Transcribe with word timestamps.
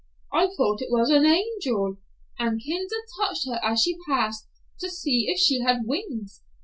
I 0.33 0.47
thought 0.57 0.81
it 0.81 0.87
was 0.91 1.11
an 1.11 1.27
angel, 1.27 1.97
and 2.39 2.59
kinder 2.59 3.05
touched 3.19 3.47
her 3.47 3.59
as 3.63 3.83
she 3.83 3.99
passed, 4.09 4.47
to 4.79 4.89
see 4.89 5.25
if 5.29 5.37
she 5.39 5.59
had 5.59 5.85
wings. 5.85 6.41